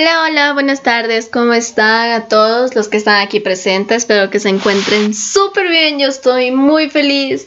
Hola, 0.00 0.22
hola, 0.22 0.52
buenas 0.54 0.82
tardes, 0.82 1.28
¿cómo 1.30 1.52
están 1.52 2.10
a 2.12 2.26
todos 2.26 2.74
los 2.74 2.88
que 2.88 2.96
están 2.96 3.20
aquí 3.20 3.38
presentes? 3.38 3.98
Espero 3.98 4.30
que 4.30 4.40
se 4.40 4.48
encuentren 4.48 5.12
súper 5.12 5.68
bien, 5.68 5.98
yo 5.98 6.08
estoy 6.08 6.52
muy 6.52 6.88
feliz 6.88 7.46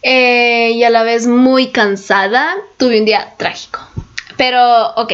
eh, 0.00 0.70
y 0.70 0.84
a 0.84 0.88
la 0.88 1.02
vez 1.02 1.26
muy 1.26 1.68
cansada. 1.70 2.56
Tuve 2.78 2.98
un 2.98 3.04
día 3.04 3.34
trágico, 3.36 3.78
pero 4.38 4.94
ok. 4.94 5.12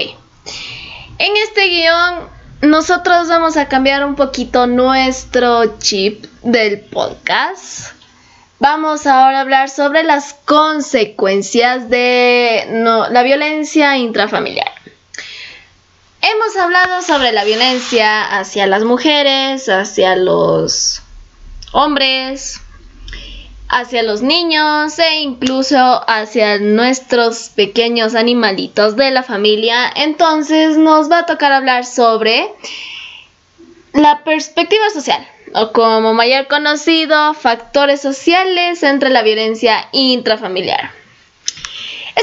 En 1.18 1.36
este 1.48 1.66
guion 1.66 2.28
nosotros 2.60 3.26
vamos 3.26 3.56
a 3.56 3.66
cambiar 3.66 4.04
un 4.04 4.14
poquito 4.14 4.68
nuestro 4.68 5.80
chip 5.80 6.26
del 6.44 6.78
podcast. 6.78 7.88
Vamos 8.60 9.04
ahora 9.08 9.38
a 9.38 9.40
hablar 9.40 9.68
sobre 9.68 10.04
las 10.04 10.32
consecuencias 10.44 11.90
de 11.90 12.68
la 13.10 13.22
violencia 13.24 13.96
intrafamiliar. 13.96 14.77
Hemos 16.30 16.56
hablado 16.56 17.00
sobre 17.00 17.32
la 17.32 17.44
violencia 17.44 18.22
hacia 18.22 18.66
las 18.66 18.84
mujeres, 18.84 19.70
hacia 19.70 20.14
los 20.14 21.00
hombres, 21.72 22.60
hacia 23.70 24.02
los 24.02 24.20
niños 24.20 24.98
e 24.98 25.20
incluso 25.20 25.78
hacia 26.06 26.58
nuestros 26.58 27.48
pequeños 27.54 28.14
animalitos 28.14 28.94
de 28.96 29.10
la 29.10 29.22
familia. 29.22 29.90
Entonces 29.96 30.76
nos 30.76 31.10
va 31.10 31.20
a 31.20 31.26
tocar 31.26 31.50
hablar 31.52 31.86
sobre 31.86 32.52
la 33.94 34.22
perspectiva 34.22 34.90
social, 34.90 35.26
o 35.54 35.72
como 35.72 36.12
mayor 36.12 36.46
conocido, 36.46 37.32
factores 37.32 38.02
sociales 38.02 38.82
entre 38.82 39.08
la 39.08 39.22
violencia 39.22 39.88
intrafamiliar. 39.92 40.90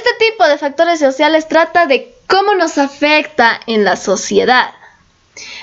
Este 0.05 0.27
tipo 0.27 0.48
de 0.48 0.59
factores 0.59 1.00
sociales 1.00 1.48
trata 1.48 1.88
de 1.88 2.14
cómo 2.27 2.54
nos 2.54 2.77
afecta 2.77 3.59
en 3.66 3.84
la 3.84 3.95
sociedad. 3.95 4.70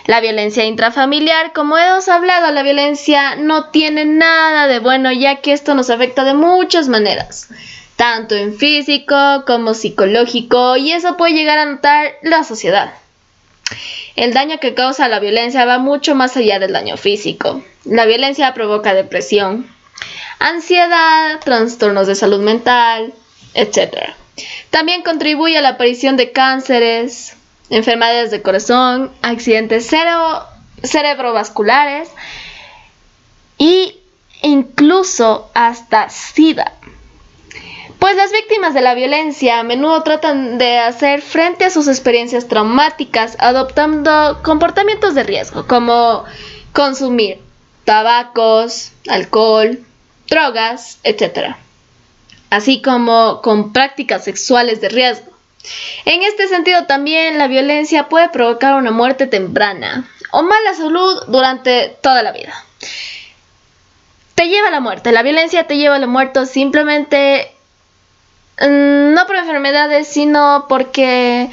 La 0.06 0.20
violencia 0.20 0.64
intrafamiliar, 0.64 1.52
como 1.52 1.78
hemos 1.78 2.08
hablado, 2.08 2.50
la 2.50 2.64
violencia 2.64 3.36
no 3.36 3.70
tiene 3.70 4.04
nada 4.04 4.66
de 4.66 4.80
bueno 4.80 5.12
ya 5.12 5.36
que 5.36 5.52
esto 5.52 5.76
nos 5.76 5.90
afecta 5.90 6.24
de 6.24 6.34
muchas 6.34 6.88
maneras, 6.88 7.50
tanto 7.94 8.34
en 8.34 8.58
físico 8.58 9.14
como 9.46 9.74
psicológico 9.74 10.76
y 10.76 10.90
eso 10.90 11.16
puede 11.16 11.34
llegar 11.34 11.58
a 11.58 11.66
notar 11.66 12.14
la 12.22 12.42
sociedad. 12.42 12.94
El 14.16 14.34
daño 14.34 14.58
que 14.58 14.74
causa 14.74 15.06
la 15.06 15.20
violencia 15.20 15.64
va 15.66 15.78
mucho 15.78 16.16
más 16.16 16.36
allá 16.36 16.58
del 16.58 16.72
daño 16.72 16.96
físico. 16.96 17.62
La 17.84 18.06
violencia 18.06 18.52
provoca 18.54 18.92
depresión, 18.92 19.72
ansiedad, 20.40 21.38
trastornos 21.44 22.08
de 22.08 22.16
salud 22.16 22.40
mental, 22.40 23.14
etc. 23.54 24.16
También 24.70 25.02
contribuye 25.02 25.58
a 25.58 25.62
la 25.62 25.70
aparición 25.70 26.16
de 26.16 26.32
cánceres, 26.32 27.36
enfermedades 27.70 28.30
de 28.30 28.42
corazón, 28.42 29.12
accidentes 29.22 29.90
cerebrovasculares 30.82 32.08
e 33.58 33.98
incluso 34.42 35.50
hasta 35.54 36.08
SIDA. 36.08 36.72
Pues 37.98 38.16
las 38.16 38.32
víctimas 38.32 38.74
de 38.74 38.80
la 38.80 38.94
violencia 38.94 39.60
a 39.60 39.62
menudo 39.62 40.02
tratan 40.02 40.58
de 40.58 40.78
hacer 40.78 41.22
frente 41.22 41.64
a 41.64 41.70
sus 41.70 41.86
experiencias 41.86 42.48
traumáticas 42.48 43.36
adoptando 43.38 44.40
comportamientos 44.42 45.14
de 45.14 45.22
riesgo 45.22 45.68
como 45.68 46.24
consumir 46.72 47.40
tabacos, 47.84 48.90
alcohol, 49.08 49.78
drogas, 50.28 50.98
etc 51.04 51.54
así 52.52 52.82
como 52.82 53.40
con 53.40 53.72
prácticas 53.72 54.24
sexuales 54.24 54.82
de 54.82 54.90
riesgo. 54.90 55.32
En 56.04 56.22
este 56.22 56.48
sentido 56.48 56.84
también 56.84 57.38
la 57.38 57.46
violencia 57.46 58.10
puede 58.10 58.28
provocar 58.28 58.74
una 58.74 58.90
muerte 58.90 59.26
temprana 59.26 60.06
o 60.32 60.42
mala 60.42 60.74
salud 60.74 61.22
durante 61.28 61.96
toda 62.02 62.22
la 62.22 62.32
vida. 62.32 62.52
Te 64.34 64.48
lleva 64.48 64.68
a 64.68 64.70
la 64.70 64.80
muerte, 64.80 65.12
la 65.12 65.22
violencia 65.22 65.66
te 65.66 65.78
lleva 65.78 65.96
a 65.96 65.98
la 65.98 66.06
muerte 66.06 66.44
simplemente 66.44 67.50
mm, 68.60 69.14
no 69.14 69.26
por 69.26 69.36
enfermedades, 69.36 70.08
sino 70.08 70.66
porque 70.68 71.48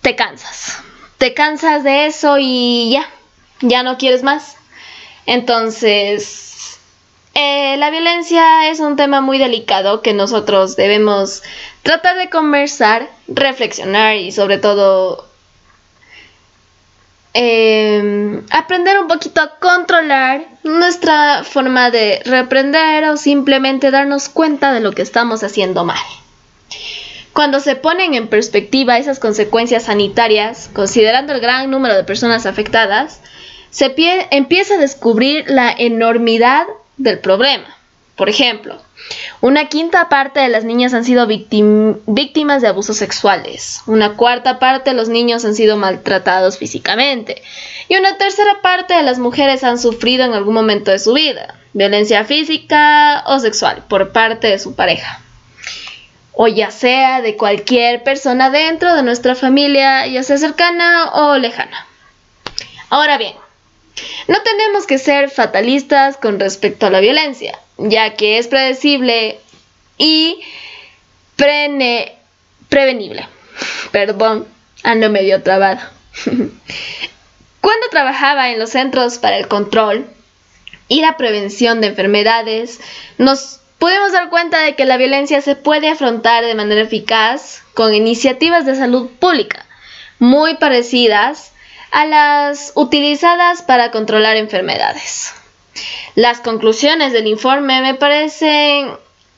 te 0.00 0.16
cansas. 0.16 0.78
Te 1.18 1.32
cansas 1.32 1.84
de 1.84 2.06
eso 2.06 2.38
y 2.40 2.90
ya, 2.90 3.08
ya 3.60 3.84
no 3.84 3.98
quieres 3.98 4.24
más. 4.24 4.56
Entonces, 5.26 6.47
eh, 7.34 7.76
la 7.76 7.90
violencia 7.90 8.68
es 8.70 8.80
un 8.80 8.96
tema 8.96 9.20
muy 9.20 9.38
delicado 9.38 10.02
que 10.02 10.12
nosotros 10.12 10.76
debemos 10.76 11.42
tratar 11.82 12.16
de 12.16 12.30
conversar, 12.30 13.08
reflexionar 13.28 14.16
y 14.16 14.32
sobre 14.32 14.58
todo 14.58 15.28
em, 17.34 18.44
aprender 18.50 18.98
un 18.98 19.06
poquito 19.06 19.40
a 19.40 19.58
controlar 19.58 20.46
nuestra 20.64 21.44
forma 21.44 21.90
de 21.90 22.22
reprender 22.24 23.04
o 23.04 23.16
simplemente 23.16 23.90
darnos 23.90 24.28
cuenta 24.28 24.72
de 24.72 24.80
lo 24.80 24.92
que 24.92 25.02
estamos 25.02 25.42
haciendo 25.44 25.84
mal. 25.84 25.98
Cuando 27.32 27.60
se 27.60 27.76
ponen 27.76 28.14
en 28.14 28.26
perspectiva 28.26 28.98
esas 28.98 29.20
consecuencias 29.20 29.84
sanitarias, 29.84 30.70
considerando 30.72 31.32
el 31.34 31.40
gran 31.40 31.70
número 31.70 31.94
de 31.94 32.02
personas 32.02 32.46
afectadas, 32.46 33.20
se 33.70 33.94
empieza 34.32 34.74
a 34.74 34.78
descubrir 34.78 35.44
la 35.46 35.70
enormidad 35.70 36.66
del 36.98 37.18
problema. 37.20 37.74
Por 38.16 38.28
ejemplo, 38.28 38.82
una 39.40 39.68
quinta 39.68 40.08
parte 40.08 40.40
de 40.40 40.48
las 40.48 40.64
niñas 40.64 40.92
han 40.92 41.04
sido 41.04 41.26
víctimas 41.26 42.60
de 42.60 42.68
abusos 42.68 42.96
sexuales, 42.96 43.82
una 43.86 44.14
cuarta 44.14 44.58
parte 44.58 44.90
de 44.90 44.96
los 44.96 45.08
niños 45.08 45.44
han 45.44 45.54
sido 45.54 45.76
maltratados 45.76 46.58
físicamente 46.58 47.40
y 47.88 47.96
una 47.96 48.18
tercera 48.18 48.60
parte 48.60 48.94
de 48.94 49.04
las 49.04 49.20
mujeres 49.20 49.62
han 49.62 49.78
sufrido 49.78 50.24
en 50.24 50.32
algún 50.32 50.54
momento 50.54 50.90
de 50.90 50.98
su 50.98 51.14
vida 51.14 51.54
violencia 51.72 52.24
física 52.24 53.22
o 53.26 53.38
sexual 53.38 53.84
por 53.88 54.10
parte 54.10 54.48
de 54.48 54.58
su 54.58 54.74
pareja, 54.74 55.20
o 56.32 56.48
ya 56.48 56.72
sea 56.72 57.22
de 57.22 57.36
cualquier 57.36 58.02
persona 58.02 58.50
dentro 58.50 58.94
de 58.94 59.04
nuestra 59.04 59.36
familia, 59.36 60.06
ya 60.08 60.24
sea 60.24 60.38
cercana 60.38 61.12
o 61.12 61.36
lejana. 61.36 61.86
Ahora 62.90 63.16
bien, 63.16 63.34
no 64.26 64.42
tenemos 64.42 64.86
que 64.86 64.98
ser 64.98 65.30
fatalistas 65.30 66.16
con 66.16 66.40
respecto 66.40 66.86
a 66.86 66.90
la 66.90 67.00
violencia, 67.00 67.58
ya 67.76 68.14
que 68.14 68.38
es 68.38 68.48
predecible 68.48 69.40
y 69.96 70.40
prevenible. 71.36 73.28
Perdón, 73.90 74.46
ando 74.82 75.10
medio 75.10 75.42
trabado. 75.42 75.80
Cuando 77.60 77.88
trabajaba 77.90 78.50
en 78.50 78.58
los 78.58 78.70
centros 78.70 79.18
para 79.18 79.36
el 79.36 79.48
control 79.48 80.06
y 80.88 81.00
la 81.00 81.16
prevención 81.16 81.80
de 81.80 81.88
enfermedades, 81.88 82.80
nos 83.18 83.60
podemos 83.78 84.12
dar 84.12 84.30
cuenta 84.30 84.60
de 84.60 84.74
que 84.74 84.84
la 84.84 84.96
violencia 84.96 85.40
se 85.40 85.56
puede 85.56 85.88
afrontar 85.88 86.44
de 86.44 86.54
manera 86.54 86.82
eficaz 86.82 87.62
con 87.74 87.94
iniciativas 87.94 88.64
de 88.64 88.74
salud 88.74 89.08
pública 89.18 89.66
muy 90.18 90.56
parecidas 90.56 91.52
a 91.90 92.06
las 92.06 92.72
utilizadas 92.74 93.62
para 93.62 93.90
controlar 93.90 94.36
enfermedades. 94.36 95.32
Las 96.14 96.40
conclusiones 96.40 97.12
del 97.12 97.26
informe 97.26 97.80
me 97.80 97.94
parecen 97.94 98.90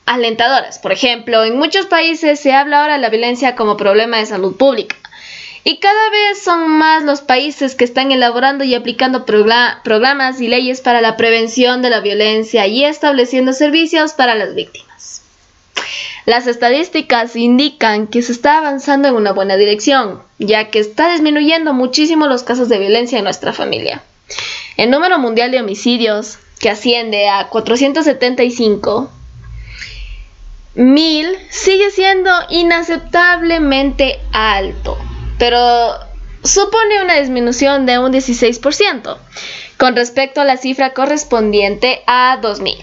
alentadoras. 0.05 0.79
Por 0.79 0.91
ejemplo, 0.91 1.43
en 1.43 1.57
muchos 1.57 1.85
países 1.85 2.39
se 2.39 2.53
habla 2.53 2.81
ahora 2.81 2.95
de 2.95 3.01
la 3.01 3.09
violencia 3.09 3.55
como 3.55 3.77
problema 3.77 4.17
de 4.17 4.25
salud 4.25 4.55
pública. 4.57 4.95
Y 5.63 5.77
cada 5.77 6.09
vez 6.09 6.41
son 6.41 6.67
más 6.69 7.03
los 7.03 7.21
países 7.21 7.75
que 7.75 7.83
están 7.83 8.11
elaborando 8.11 8.63
y 8.63 8.73
aplicando 8.73 9.25
programas 9.25 10.41
y 10.41 10.47
leyes 10.47 10.81
para 10.81 11.01
la 11.01 11.17
prevención 11.17 11.83
de 11.83 11.91
la 11.91 11.99
violencia 11.99 12.65
y 12.65 12.83
estableciendo 12.83 13.53
servicios 13.53 14.13
para 14.13 14.33
las 14.33 14.55
víctimas. 14.55 14.90
Las 16.25 16.45
estadísticas 16.45 17.35
indican 17.35 18.07
que 18.07 18.21
se 18.21 18.31
está 18.31 18.59
avanzando 18.59 19.07
en 19.07 19.15
una 19.15 19.31
buena 19.31 19.57
dirección, 19.57 20.21
ya 20.37 20.69
que 20.69 20.79
está 20.79 21.11
disminuyendo 21.11 21.73
muchísimo 21.73 22.27
los 22.27 22.43
casos 22.43 22.69
de 22.69 22.77
violencia 22.77 23.17
en 23.17 23.23
nuestra 23.23 23.53
familia. 23.53 24.03
El 24.77 24.91
número 24.91 25.17
mundial 25.17 25.51
de 25.51 25.59
homicidios, 25.59 26.37
que 26.59 26.69
asciende 26.69 27.27
a 27.27 27.47
475 27.47 29.09
mil, 30.75 31.27
sigue 31.49 31.89
siendo 31.89 32.31
inaceptablemente 32.49 34.19
alto, 34.31 34.97
pero 35.39 35.91
supone 36.43 37.01
una 37.03 37.15
disminución 37.15 37.85
de 37.85 37.99
un 37.99 38.13
16% 38.13 39.17
con 39.77 39.95
respecto 39.95 40.41
a 40.41 40.45
la 40.45 40.57
cifra 40.57 40.93
correspondiente 40.93 42.03
a 42.05 42.37
2000. 42.41 42.77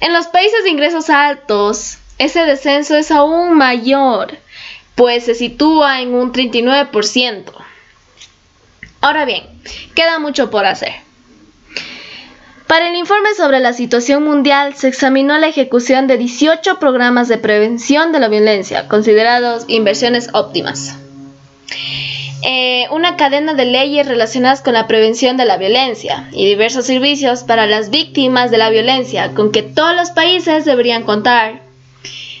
En 0.00 0.12
los 0.12 0.26
países 0.28 0.62
de 0.62 0.70
ingresos 0.70 1.10
altos, 1.10 1.98
ese 2.18 2.44
descenso 2.44 2.96
es 2.96 3.10
aún 3.10 3.54
mayor, 3.54 4.36
pues 4.94 5.24
se 5.24 5.34
sitúa 5.34 6.00
en 6.02 6.14
un 6.14 6.32
39%. 6.32 7.44
Ahora 9.00 9.24
bien, 9.24 9.44
queda 9.94 10.18
mucho 10.18 10.50
por 10.50 10.66
hacer. 10.66 10.92
Para 12.66 12.90
el 12.90 12.96
informe 12.96 13.32
sobre 13.34 13.60
la 13.60 13.72
situación 13.72 14.24
mundial 14.24 14.74
se 14.74 14.88
examinó 14.88 15.38
la 15.38 15.48
ejecución 15.48 16.06
de 16.06 16.18
18 16.18 16.78
programas 16.78 17.28
de 17.28 17.38
prevención 17.38 18.12
de 18.12 18.18
la 18.20 18.28
violencia, 18.28 18.88
considerados 18.88 19.64
inversiones 19.68 20.28
óptimas. 20.34 20.96
eh, 22.42 22.86
una 22.92 23.16
cadena 23.16 23.54
de 23.54 23.64
leyes 23.64 24.06
relacionadas 24.06 24.62
con 24.62 24.72
la 24.74 24.86
prevención 24.86 25.36
de 25.36 25.44
la 25.44 25.56
violencia 25.56 26.28
y 26.32 26.46
diversos 26.46 26.86
servicios 26.86 27.42
para 27.42 27.66
las 27.66 27.90
víctimas 27.90 28.50
de 28.50 28.58
la 28.58 28.70
violencia 28.70 29.34
con 29.34 29.50
que 29.50 29.62
todos 29.62 29.94
los 29.96 30.10
países 30.10 30.64
deberían 30.64 31.02
contar. 31.02 31.67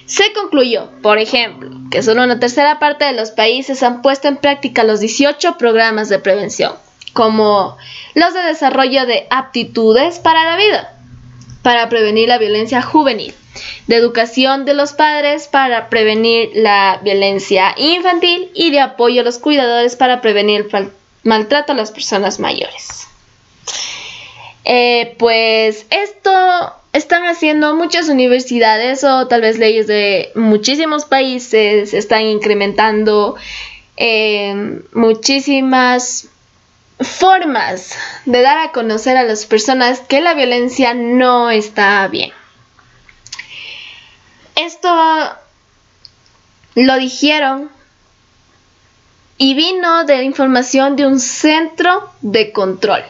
Se 0.08 0.32
concluyó, 0.32 0.90
por 1.02 1.18
ejemplo, 1.18 1.70
que 1.90 2.02
solo 2.02 2.24
una 2.24 2.40
tercera 2.40 2.78
parte 2.78 3.04
de 3.04 3.12
los 3.12 3.30
países 3.30 3.82
han 3.82 4.00
puesto 4.00 4.26
en 4.26 4.38
práctica 4.38 4.82
los 4.82 5.00
18 5.00 5.58
programas 5.58 6.08
de 6.08 6.18
prevención, 6.18 6.72
como 7.12 7.76
los 8.14 8.32
de 8.32 8.40
desarrollo 8.40 9.04
de 9.04 9.26
aptitudes 9.28 10.18
para 10.18 10.44
la 10.44 10.56
vida, 10.56 10.94
para 11.60 11.90
prevenir 11.90 12.26
la 12.26 12.38
violencia 12.38 12.80
juvenil, 12.80 13.34
de 13.86 13.96
educación 13.96 14.64
de 14.64 14.72
los 14.72 14.94
padres 14.94 15.46
para 15.46 15.90
prevenir 15.90 16.52
la 16.54 17.00
violencia 17.02 17.74
infantil 17.76 18.50
y 18.54 18.70
de 18.70 18.80
apoyo 18.80 19.20
a 19.20 19.24
los 19.24 19.38
cuidadores 19.38 19.94
para 19.94 20.22
prevenir 20.22 20.70
el 20.72 20.90
maltrato 21.22 21.72
a 21.72 21.76
las 21.76 21.90
personas 21.90 22.40
mayores. 22.40 23.06
Eh, 24.64 25.16
pues 25.18 25.84
esto 25.90 26.77
están 26.92 27.24
haciendo 27.26 27.74
muchas 27.74 28.08
universidades 28.08 29.04
o 29.04 29.26
tal 29.28 29.42
vez 29.42 29.58
leyes 29.58 29.86
de 29.86 30.30
muchísimos 30.34 31.04
países, 31.04 31.94
están 31.94 32.22
incrementando 32.22 33.36
eh, 33.96 34.82
muchísimas 34.92 36.28
formas 37.00 37.96
de 38.24 38.42
dar 38.42 38.58
a 38.58 38.72
conocer 38.72 39.16
a 39.16 39.22
las 39.22 39.46
personas 39.46 40.00
que 40.00 40.20
la 40.20 40.34
violencia 40.34 40.94
no 40.94 41.50
está 41.50 42.06
bien. 42.08 42.32
Esto 44.56 44.90
lo 46.74 46.96
dijeron 46.96 47.70
y 49.36 49.54
vino 49.54 50.04
de 50.04 50.24
información 50.24 50.96
de 50.96 51.06
un 51.06 51.20
centro 51.20 52.10
de 52.20 52.50
control 52.50 53.04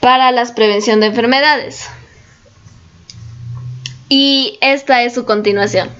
para 0.00 0.32
la 0.32 0.44
prevención 0.54 1.00
de 1.00 1.06
enfermedades. 1.06 1.88
Y 4.08 4.58
esta 4.60 5.02
es 5.02 5.14
su 5.14 5.24
continuación. 5.24 5.90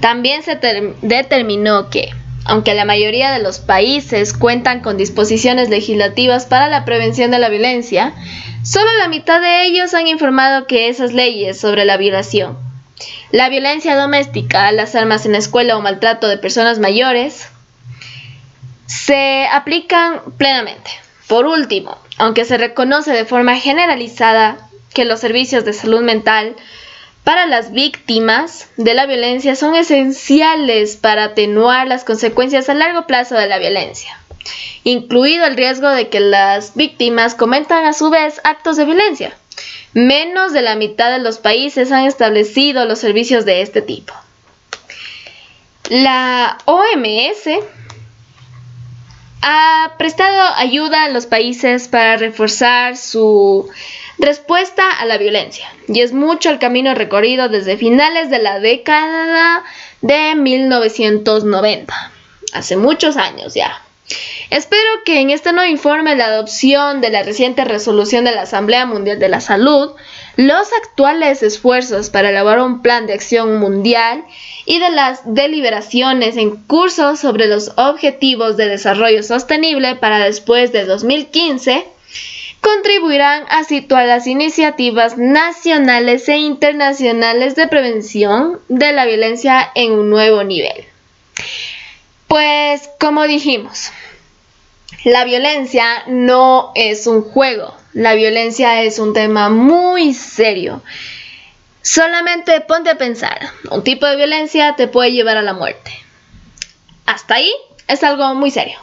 También 0.00 0.42
se 0.42 0.58
determinó 1.02 1.90
que, 1.90 2.10
aunque 2.44 2.74
la 2.74 2.84
mayoría 2.84 3.32
de 3.32 3.42
los 3.42 3.58
países 3.58 4.32
cuentan 4.32 4.80
con 4.80 4.96
disposiciones 4.96 5.68
legislativas 5.68 6.46
para 6.46 6.68
la 6.68 6.84
prevención 6.84 7.30
de 7.30 7.38
la 7.38 7.48
violencia, 7.48 8.14
solo 8.62 8.92
la 8.98 9.08
mitad 9.08 9.40
de 9.40 9.64
ellos 9.66 9.94
han 9.94 10.06
informado 10.06 10.66
que 10.66 10.88
esas 10.88 11.12
leyes 11.12 11.58
sobre 11.58 11.84
la 11.84 11.96
violación 11.96 12.68
la 13.30 13.48
violencia 13.48 13.96
doméstica, 13.96 14.72
las 14.72 14.94
armas 14.94 15.26
en 15.26 15.32
la 15.32 15.38
escuela 15.38 15.76
o 15.76 15.80
maltrato 15.80 16.28
de 16.28 16.38
personas 16.38 16.78
mayores 16.78 17.48
se 18.86 19.46
aplican 19.52 20.20
plenamente. 20.36 20.90
Por 21.26 21.46
último, 21.46 21.98
aunque 22.16 22.44
se 22.44 22.56
reconoce 22.56 23.12
de 23.12 23.26
forma 23.26 23.56
generalizada 23.56 24.56
que 24.94 25.04
los 25.04 25.20
servicios 25.20 25.64
de 25.64 25.74
salud 25.74 26.00
mental 26.00 26.56
para 27.24 27.46
las 27.46 27.72
víctimas 27.72 28.68
de 28.76 28.94
la 28.94 29.06
violencia 29.06 29.54
son 29.54 29.74
esenciales 29.74 30.96
para 30.96 31.24
atenuar 31.24 31.86
las 31.86 32.04
consecuencias 32.04 32.68
a 32.68 32.74
largo 32.74 33.06
plazo 33.06 33.34
de 33.34 33.46
la 33.46 33.58
violencia, 33.58 34.18
incluido 34.84 35.44
el 35.44 35.56
riesgo 35.56 35.88
de 35.90 36.08
que 36.08 36.20
las 36.20 36.74
víctimas 36.74 37.34
cometan 37.34 37.84
a 37.84 37.92
su 37.92 38.10
vez 38.10 38.40
actos 38.44 38.76
de 38.76 38.86
violencia. 38.86 39.36
Menos 39.92 40.52
de 40.52 40.62
la 40.62 40.76
mitad 40.76 41.10
de 41.10 41.18
los 41.18 41.38
países 41.38 41.92
han 41.92 42.06
establecido 42.06 42.84
los 42.84 42.98
servicios 42.98 43.44
de 43.44 43.62
este 43.62 43.82
tipo. 43.82 44.14
La 45.88 46.58
OMS 46.66 47.48
ha 49.42 49.94
prestado 49.98 50.54
ayuda 50.56 51.04
a 51.04 51.08
los 51.08 51.26
países 51.26 51.88
para 51.88 52.16
reforzar 52.16 52.96
su 52.96 53.68
respuesta 54.18 54.90
a 54.90 55.04
la 55.06 55.18
violencia 55.18 55.68
y 55.86 56.00
es 56.00 56.12
mucho 56.12 56.50
el 56.50 56.58
camino 56.58 56.94
recorrido 56.94 57.48
desde 57.48 57.76
finales 57.76 58.30
de 58.30 58.38
la 58.40 58.60
década 58.60 59.64
de 60.00 60.34
1990, 60.34 61.94
hace 62.52 62.76
muchos 62.76 63.16
años 63.16 63.54
ya. 63.54 63.82
Espero 64.50 64.88
que 65.04 65.20
en 65.20 65.28
este 65.28 65.52
nuevo 65.52 65.70
informe 65.70 66.16
la 66.16 66.26
adopción 66.26 67.02
de 67.02 67.10
la 67.10 67.22
reciente 67.22 67.66
resolución 67.66 68.24
de 68.24 68.32
la 68.32 68.42
Asamblea 68.42 68.86
Mundial 68.86 69.18
de 69.18 69.28
la 69.28 69.42
Salud, 69.42 69.90
los 70.36 70.72
actuales 70.72 71.42
esfuerzos 71.42 72.08
para 72.08 72.30
elaborar 72.30 72.60
un 72.60 72.80
plan 72.80 73.06
de 73.06 73.12
acción 73.12 73.58
mundial 73.58 74.24
y 74.64 74.78
de 74.78 74.88
las 74.88 75.20
deliberaciones 75.34 76.38
en 76.38 76.56
curso 76.56 77.16
sobre 77.16 77.46
los 77.46 77.72
objetivos 77.76 78.56
de 78.56 78.68
desarrollo 78.68 79.22
sostenible 79.22 79.96
para 79.96 80.24
después 80.24 80.72
de 80.72 80.86
2015 80.86 81.86
contribuirán 82.60 83.44
a 83.48 83.64
situar 83.64 84.06
las 84.06 84.26
iniciativas 84.26 85.16
nacionales 85.16 86.28
e 86.28 86.36
internacionales 86.38 87.54
de 87.56 87.68
prevención 87.68 88.60
de 88.68 88.92
la 88.92 89.06
violencia 89.06 89.70
en 89.74 89.92
un 89.92 90.10
nuevo 90.10 90.44
nivel. 90.44 90.84
Pues 92.26 92.88
como 93.00 93.26
dijimos, 93.26 93.90
la 95.04 95.24
violencia 95.24 96.04
no 96.06 96.72
es 96.74 97.06
un 97.06 97.22
juego, 97.22 97.74
la 97.92 98.14
violencia 98.14 98.82
es 98.82 98.98
un 98.98 99.12
tema 99.14 99.48
muy 99.48 100.12
serio. 100.12 100.82
Solamente 101.82 102.60
ponte 102.60 102.90
a 102.90 102.98
pensar, 102.98 103.48
un 103.70 103.82
tipo 103.82 104.06
de 104.06 104.16
violencia 104.16 104.74
te 104.76 104.88
puede 104.88 105.12
llevar 105.12 105.36
a 105.36 105.42
la 105.42 105.54
muerte. 105.54 105.90
Hasta 107.06 107.36
ahí 107.36 107.52
es 107.86 108.02
algo 108.02 108.34
muy 108.34 108.50
serio. 108.50 108.78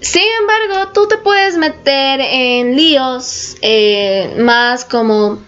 Sin 0.00 0.22
embargo, 0.40 0.92
tú 0.92 1.08
te 1.08 1.18
puedes 1.18 1.56
meter 1.56 2.20
en 2.20 2.76
líos 2.76 3.56
eh, 3.62 4.36
más 4.38 4.84
como 4.84 5.42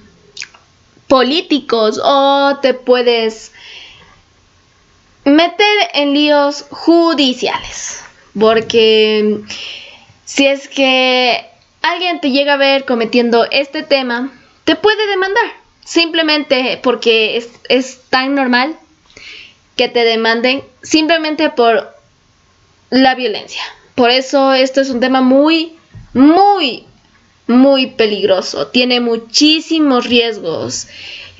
políticos 1.07 2.01
o 2.03 2.59
te 2.61 2.75
puedes 2.75 3.53
meter 5.25 5.79
en 5.95 6.15
líos 6.15 6.65
judiciales. 6.71 8.03
Porque 8.39 9.41
si 10.25 10.47
es 10.47 10.69
que 10.69 11.45
alguien 11.83 12.21
te 12.21 12.31
llega 12.31 12.55
a 12.55 12.57
ver 12.57 12.85
cometiendo 12.85 13.47
este 13.51 13.83
tema, 13.83 14.33
te 14.65 14.77
puede 14.77 15.07
demandar. 15.07 15.45
Simplemente 15.85 16.79
porque 16.83 17.37
es, 17.37 17.49
es 17.69 18.03
tan 18.09 18.35
normal 18.35 18.77
que 19.77 19.89
te 19.89 20.05
demanden 20.05 20.63
simplemente 20.83 21.51
por 21.51 21.95
la 22.91 23.15
violencia. 23.15 23.63
Por 24.01 24.09
eso 24.09 24.55
esto 24.55 24.81
es 24.81 24.89
un 24.89 24.99
tema 24.99 25.21
muy, 25.21 25.77
muy, 26.15 26.87
muy 27.47 27.89
peligroso. 27.89 28.69
Tiene 28.69 28.99
muchísimos 28.99 30.07
riesgos. 30.07 30.89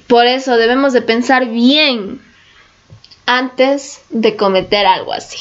Por 0.07 0.27
eso 0.27 0.59
debemos 0.59 0.93
de 0.93 1.01
pensar 1.01 1.47
bien 1.47 2.21
antes 3.25 4.03
de 4.11 4.37
cometer 4.37 4.85
algo 4.85 5.15
así. 5.15 5.39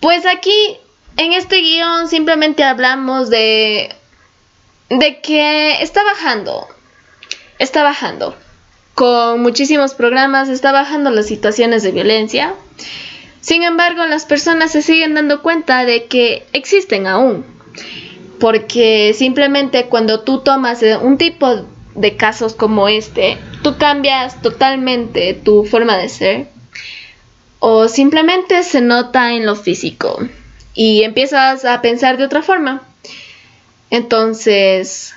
Pues 0.00 0.26
aquí 0.26 0.76
en 1.18 1.34
este 1.34 1.58
guion 1.58 2.08
simplemente 2.08 2.64
hablamos 2.64 3.30
de 3.30 3.94
de 4.88 5.20
que 5.20 5.82
está 5.82 6.02
bajando. 6.02 6.66
Está 7.60 7.84
bajando. 7.84 8.34
Con 8.94 9.40
muchísimos 9.40 9.94
programas 9.94 10.48
está 10.48 10.72
bajando 10.72 11.10
las 11.10 11.26
situaciones 11.26 11.84
de 11.84 11.92
violencia. 11.92 12.56
Sin 13.42 13.64
embargo, 13.64 14.06
las 14.06 14.24
personas 14.24 14.70
se 14.70 14.80
siguen 14.80 15.14
dando 15.14 15.42
cuenta 15.42 15.84
de 15.84 16.06
que 16.06 16.46
existen 16.54 17.06
aún. 17.06 17.44
Porque 18.40 19.14
simplemente 19.14 19.86
cuando 19.86 20.20
tú 20.20 20.40
tomas 20.40 20.82
un 21.02 21.18
tipo 21.18 21.66
de 21.94 22.16
casos 22.16 22.54
como 22.54 22.88
este, 22.88 23.36
tú 23.62 23.76
cambias 23.76 24.40
totalmente 24.40 25.34
tu 25.34 25.64
forma 25.64 25.98
de 25.98 26.08
ser 26.08 26.46
o 27.58 27.86
simplemente 27.86 28.62
se 28.64 28.80
nota 28.80 29.34
en 29.34 29.46
lo 29.46 29.54
físico 29.54 30.18
y 30.74 31.02
empiezas 31.02 31.64
a 31.64 31.80
pensar 31.80 32.16
de 32.16 32.24
otra 32.24 32.42
forma. 32.42 32.82
Entonces, 33.90 35.14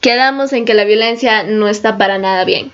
quedamos 0.00 0.54
en 0.54 0.64
que 0.64 0.72
la 0.72 0.84
violencia 0.84 1.42
no 1.42 1.68
está 1.68 1.98
para 1.98 2.16
nada 2.16 2.44
bien. 2.44 2.72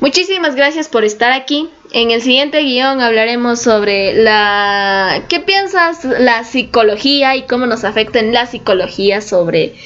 Muchísimas 0.00 0.56
gracias 0.56 0.88
por 0.88 1.04
estar 1.04 1.30
aquí. 1.30 1.70
En 1.94 2.10
el 2.10 2.22
siguiente 2.22 2.60
guion 2.62 3.00
hablaremos 3.00 3.62
sobre 3.62 4.14
la... 4.14 5.22
¿Qué 5.28 5.38
piensas 5.38 6.02
la 6.04 6.42
psicología 6.42 7.36
y 7.36 7.46
cómo 7.46 7.66
nos 7.66 7.84
afecta 7.84 8.18
en 8.18 8.34
la 8.34 8.46
psicología 8.46 9.20
sobre 9.20 9.76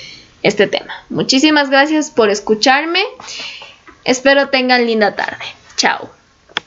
este 0.42 0.66
tema? 0.66 0.94
Muchísimas 1.10 1.68
gracias 1.68 2.10
por 2.10 2.30
escucharme. 2.30 3.02
Espero 4.04 4.48
tengan 4.48 4.86
linda 4.86 5.16
tarde. 5.16 5.44
Chao. 5.76 6.08